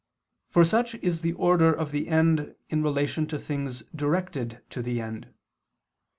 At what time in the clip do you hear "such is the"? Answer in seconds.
0.65-1.33